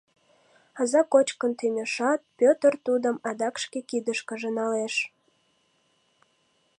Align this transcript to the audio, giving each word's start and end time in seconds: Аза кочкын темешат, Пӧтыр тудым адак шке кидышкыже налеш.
Аза 0.81 1.01
кочкын 1.11 1.51
темешат, 1.59 2.21
Пӧтыр 2.37 2.73
тудым 2.85 3.15
адак 3.29 3.55
шке 3.63 3.79
кидышкыже 3.89 4.49
налеш. 4.57 4.95